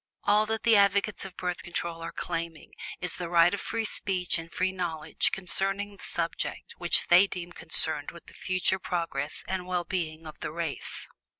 [0.23, 4.39] All that the advocates of Birth Control are claiming is the right of free speech
[4.39, 9.67] and free knowledge concerning this subject which they deem concerned with the future progress and
[9.67, 11.07] well being of the race.